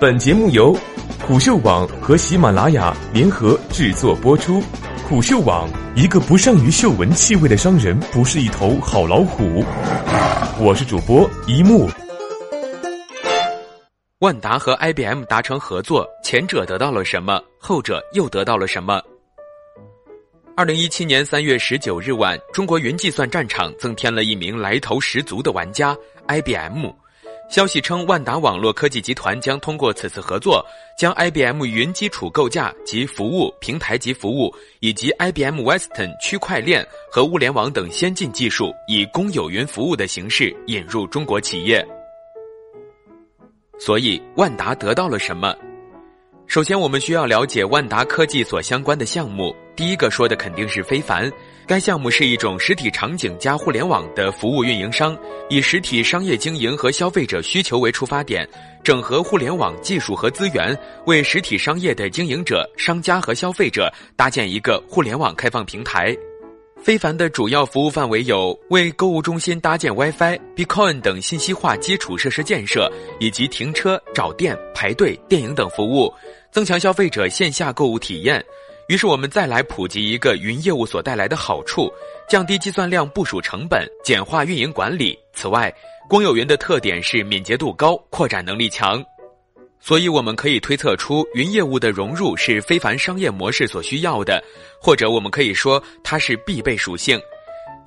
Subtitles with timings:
[0.00, 0.78] 本节目由
[1.26, 4.62] 虎嗅网和喜马拉雅联合制作播出。
[5.08, 9.64] 虎嗅网：一个不善于嗅闻气味的商人，不是一头好老虎。
[10.60, 11.90] 我是主播一木。
[14.20, 17.42] 万达和 IBM 达成合作，前者得到了什么？
[17.58, 19.02] 后者又得到了什么？
[20.56, 25.96] 二零一七年三月十九日晚，中国云计算战场增添了一名来头十足的玩家
[26.28, 26.88] ——IBM。
[27.48, 30.64] 消息称，万达网络科技集团将通过此次合作，
[30.98, 41.82] 将 IBM 云基础构架及服务、平台及服务，以及 IBM Western 区块链和物联网等先进技术，以公有云服务的形式引入中国企业。
[43.78, 45.54] 所以，万达得到了什么？
[46.46, 49.56] 首先，我们需要了解万达科技所相关的项目。
[49.78, 51.30] 第一个说的肯定是非凡。
[51.64, 55.16] 该项目是一种实体场景加互联网的服务运营商，
[55.48, 58.44] 以实体商业经营和消费者需求为出发点，
[58.82, 66.12] 整合互联网技术和资源，为实体商业的经营者、商家和消费者搭建一个互联网开放平台。
[66.82, 76.12] 非凡的主要服务范围有为购物中心搭建 WiFi、Bitcoin 等信息化基础设施建设，以及停车、找店、排队、电影等服务，
[76.50, 78.44] 增强消费者线下购物体验。
[78.88, 81.92] 于是我们再来普及一个云业务所带来的好处：
[82.26, 85.16] 降低计算量部署成本，简化运营管理。
[85.34, 85.70] 此外，
[86.08, 89.04] 公有云的特点是敏捷度高，扩展能力强，
[89.78, 94.42] 所以我们可以推测出云业务的融入是非凡商业模式所需要的，
[94.80, 97.20] 或者我们可以说它是必备属性。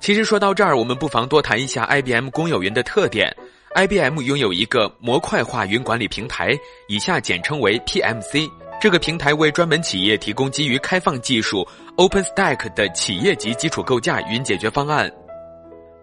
[0.00, 3.34] 其实说到这儿，我们不妨多谈一下 IBM 公有云的特点。
[3.74, 8.48] IBM 拥有一个模块化云管理平台，以下简称为 PMC。
[8.82, 11.64] 这个平台为专门企业提供基于开放技术
[11.96, 15.08] OpenStack 的企业级基础构架云解决方案。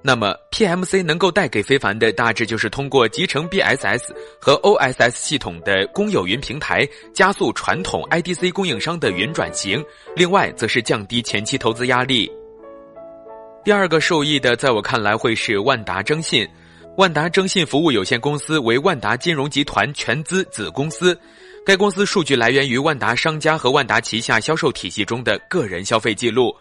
[0.01, 9.83] 那么，PMC 能够带给非凡的大致就是通过集成 BSS 和 OSS 系统的公有云平台，加速传统 IDC 供应商的云转型。
[10.15, 12.31] 另外，则是降低前期投资压力。
[13.65, 16.47] 第二个受益的，在我看来会是万达征信。
[16.95, 21.17] 万达征信服务有限公司为万达金融集团全资子公司。
[21.69, 26.51] 该公司数据来源于万达商家和万达旗下销售体系中的个人消费记录。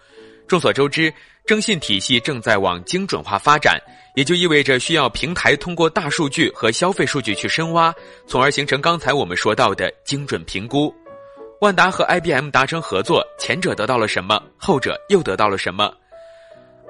[0.46, 1.10] 众所周知，
[1.46, 3.80] 征信体系正在往精准化发展，
[4.16, 7.91] 也就意味着需要平台通过大数据和消费数据去深挖，
[8.26, 10.94] 从而形成刚才我们说到的精准评估。
[11.62, 14.38] 万达和 IBM 达成合作，前者得到了什么？
[14.58, 15.91] 后者又得到了什么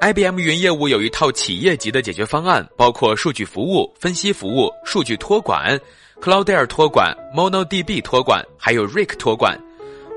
[0.00, 5.78] ？IBM 云业务有一套企业级的解决方案，包括数据服务、分析服务、数据托管。
[6.20, 9.58] Cloudera 托管、MonoDB 托管，还有 r i c k 托管。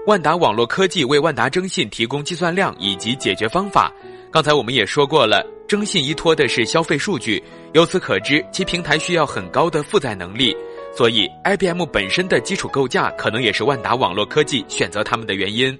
[0.07, 3.91] 万达网络科技为万达征信提供计算量以及解决方法。
[4.31, 7.41] 刚才我们也说过了，征信依托的是消费数据，
[7.73, 10.55] 由此可知其平台需要很高的负载能力。
[10.95, 15.77] 所以，IBM 本身的基础构架可能也是万达网络科技选择他们的原因。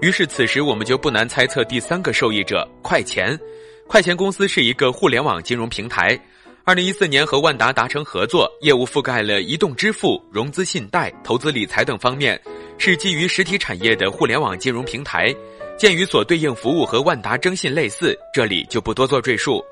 [0.00, 3.38] 于是，此时我们就不难猜测第三个受益者——快钱。
[3.86, 6.18] 快钱公司是一个互联网金融平台。
[6.64, 12.40] 二零一四年和万达达成合作，业务覆盖了移动支付、融资信贷、投资理财等方面，
[12.78, 15.34] 是基于实体产业的互联网金融平台。
[15.76, 19.62] 鉴于所对应服务和万达征信类似，这里就不多做赘述。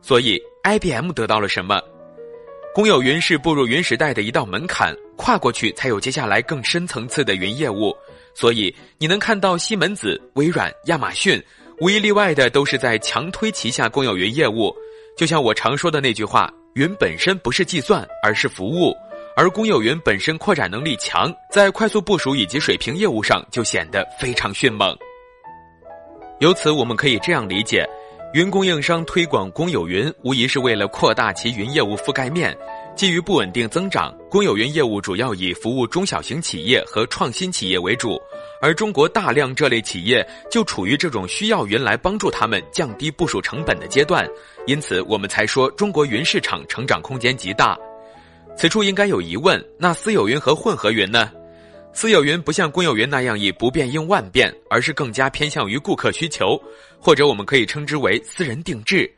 [0.00, 1.78] 所以，IBM 得到了什么？
[2.74, 7.94] 公有云是步入云时代的一道门槛，跨过去才有接下来更深层次的云业务。
[8.34, 11.42] 所以，你能看到西门子、微软、亚马逊，
[11.80, 14.74] 无一例外的都是在强推旗下公有云业务。
[15.16, 18.94] 就像我常说的那句话，云本身不是计算，而是服务。
[19.34, 24.96] 而公有云本身扩展能力强，在快速部署以及水平业务上就显得非常迅猛。
[26.40, 27.88] 由此，我们可以这样理解：
[28.34, 32.56] 云供应商推广公有云，无疑是为了扩大其云业务覆盖面。
[32.94, 38.20] 基于不稳定增长，公有云业务主要以服务中小型企业和创新企业为主。
[38.60, 44.28] 而中国大量这类企业就处于这种需要云来帮助他们降低部署成本的阶段，
[44.66, 47.76] 因此我们才说中国云市场成长空间极大。
[48.56, 51.32] 此处应该有疑问：那私有云和混合云呢？
[51.94, 56.60] 私有云不像公有云那样以不变应万变，而是更加偏向于顾客需求，
[57.00, 59.12] 或者我们可以称之为私人定制。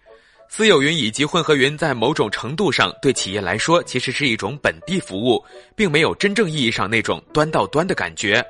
[0.49, 5.45] 私有云以及混合云在某种程度上对企业来说其实是一种本地服务，
[5.75, 8.45] 并没有真正意义上那种端到端的感觉。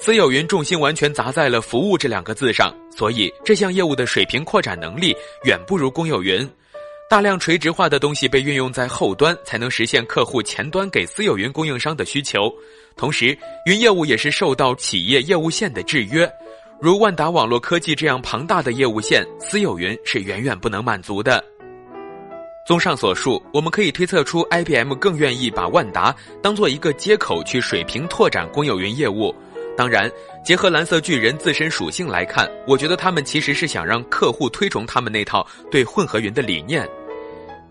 [0.00, 5.14] 私有云重心完全砸在了“服务”这两个字上，所以这项业务的水平扩展能力
[5.44, 6.48] 远不如公有云。
[7.08, 12.52] 大量垂直化的东西被运用在后端，才能实现客户前端给私有云供应商的需求。
[12.96, 13.36] 同时，
[13.66, 16.28] 云业务也是受到企业业务线的制约，
[16.82, 21.40] 如万达网络科技这样庞大的业务线，私有云是远远不能满足的。
[22.66, 26.12] 综上所述，我们可以推测出，IBM 更愿意把万达
[26.42, 29.32] 当做一个接口去水平拓展公有云业务。
[29.76, 30.10] 当然，
[30.44, 36.84] 结合蓝色巨人自身属性来看，我觉得他们其实是想让客户推崇他们那套对混合云的理念。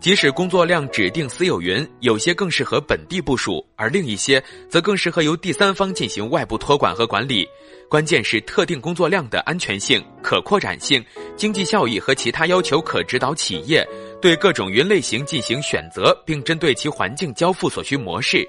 [0.02, 7.48] 即使工作量指定私有云，有些更适合本地部署，而另一些则更适合由第三方进行外部托管和管理。
[7.88, 11.06] 关键是特定工作量的安全性、可扩展性、
[11.36, 13.88] 经济效益和其他要求，可指导企业
[14.20, 18.44] 对各种云类型进行选择，并针对其环境交付所需模式。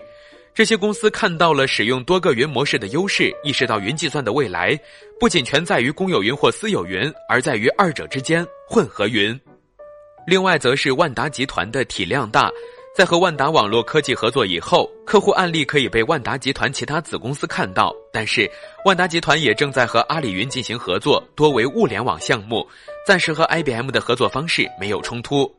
[0.55, 4.79] 这些公司看到了使用多个云模式的优势，意识到云计算的未来
[5.21, 9.39] 不仅全在于公有云或私有云，而在于二者之间混合云。
[10.27, 12.51] 另外，则是万达集团的体量大，
[12.95, 17.93] 在和万达网络科技合作以后，客户案例可以被万达集团其他子公司看到。
[18.13, 18.49] 但是，
[18.85, 22.67] 万达集团也正在和阿里云进行合作，多为物联网项目，
[23.07, 25.53] 暂时和 IBM 的合作方式没有冲突。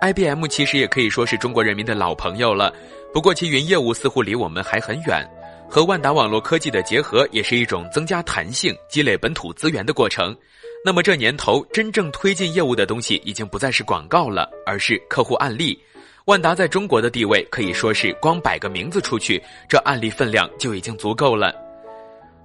[0.00, 2.72] IBM 其实也可以说是中国人民的老朋友了，
[3.12, 5.22] 不过其云业务似乎离我们还很远。
[5.68, 10.34] 和万达网络科技的结合，也是一种增加弹性、积累本土资源的过程。
[10.82, 15.78] 那么这年头真正推进业务的东西已经不再是广告了，而是客户案例。
[16.24, 21.54] 万达在中国的地位可以说是光摆个名字出去，这案例分量就已经足够了。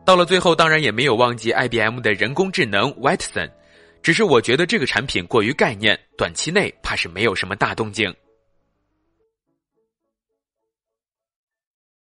[0.06, 3.50] 到了最后，当然也没有忘记 IBM 的人工智能 Watson，
[4.04, 8.14] 只是我觉得这个产品过于概念，短期内怕是没有什么大动静。